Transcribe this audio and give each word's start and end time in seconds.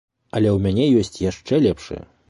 Але 0.39 0.49
ў 0.55 0.57
мяне 0.65 0.85
ёсць 1.03 1.21
яшчэ 1.29 1.63
лепшая. 1.69 2.03